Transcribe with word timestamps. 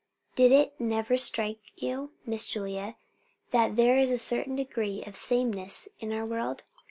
Did 0.33 0.51
it 0.51 0.73
never 0.79 1.15
strike 1.15 1.59
you, 1.75 2.11
Miss 2.25 2.47
Julia, 2.47 2.95
that 3.51 3.75
there 3.75 3.99
is 3.99 4.09
a 4.09 4.17
certain 4.17 4.55
degree 4.55 5.03
of 5.05 5.15
sameness 5.15 5.89
in 5.99 6.11
our 6.11 6.25
world? 6.25 6.63